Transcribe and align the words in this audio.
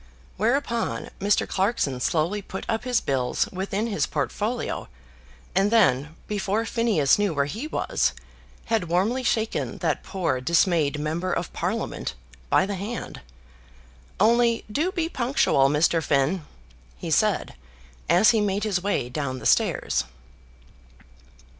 Whereupon 0.35 1.11
Mr. 1.19 1.47
Clarkson 1.47 1.99
slowly 1.99 2.41
put 2.41 2.65
up 2.67 2.85
his 2.85 2.99
bills 2.99 3.47
within 3.51 3.85
his 3.85 4.07
portfolio, 4.07 4.87
and 5.53 5.69
then, 5.69 6.15
before 6.27 6.65
Phineas 6.65 7.19
knew 7.19 7.35
where 7.35 7.45
he 7.45 7.67
was, 7.67 8.13
had 8.65 8.85
warmly 8.87 9.21
shaken 9.21 9.77
that 9.77 10.01
poor 10.01 10.41
dismayed 10.41 10.99
member 10.99 11.31
of 11.31 11.53
Parliament 11.53 12.15
by 12.49 12.65
the 12.65 12.73
hand. 12.73 13.21
"Only 14.19 14.63
do 14.71 14.91
be 14.91 15.07
punctual, 15.07 15.69
Mr. 15.69 16.01
Finn," 16.01 16.47
he 16.97 17.11
said, 17.11 17.53
as 18.09 18.31
he 18.31 18.41
made 18.41 18.63
his 18.63 18.81
way 18.81 19.07
down 19.07 19.37
the 19.37 19.45
stairs. 19.45 20.05